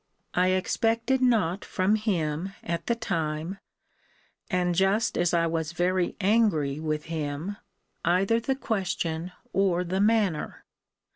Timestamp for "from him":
1.63-2.53